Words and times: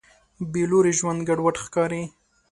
بېلوري 0.51 0.93
ژوند 0.99 1.19
ګډوډ 1.27 1.55
ښکاري. 1.63 2.03